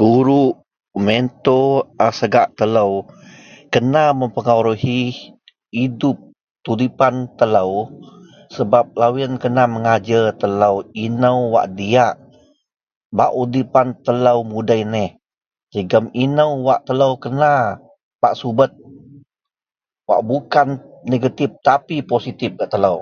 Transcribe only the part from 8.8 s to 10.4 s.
loyen kena mengajer